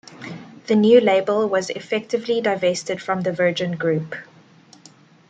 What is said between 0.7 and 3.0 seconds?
new label was effectively divested